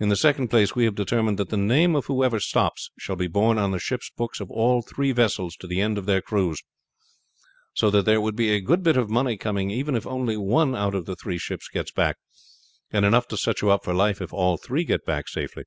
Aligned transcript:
In 0.00 0.08
the 0.08 0.16
second 0.16 0.48
place 0.48 0.74
we 0.74 0.86
have 0.86 0.94
determined 0.94 1.38
that 1.38 1.50
the 1.50 1.56
name 1.58 1.94
of 1.94 2.06
whoever 2.06 2.40
stops 2.40 2.90
shall 2.98 3.16
be 3.16 3.26
borne 3.26 3.58
on 3.58 3.70
the 3.70 3.78
ship 3.78 4.00
books 4.16 4.40
of 4.40 4.50
all 4.50 4.80
three 4.80 5.12
vessels 5.12 5.56
to 5.56 5.66
the 5.66 5.82
end 5.82 5.98
of 5.98 6.06
their 6.06 6.22
cruise, 6.22 6.62
so 7.74 7.90
that 7.90 8.06
there 8.06 8.18
would 8.18 8.34
be 8.34 8.48
a 8.48 8.62
good 8.62 8.82
bit 8.82 8.96
of 8.96 9.10
money 9.10 9.36
coming 9.36 9.68
even 9.70 9.94
if 9.94 10.06
only 10.06 10.38
one 10.38 10.74
out 10.74 10.94
of 10.94 11.04
the 11.04 11.16
three 11.16 11.36
ships 11.36 11.68
gets 11.68 11.90
back, 11.92 12.16
and 12.90 13.04
enough 13.04 13.28
to 13.28 13.36
set 13.36 13.60
you 13.60 13.68
up 13.68 13.84
for 13.84 13.92
life 13.92 14.22
if 14.22 14.32
all 14.32 14.56
three 14.56 14.84
get 14.84 15.04
back 15.04 15.28
safely. 15.28 15.64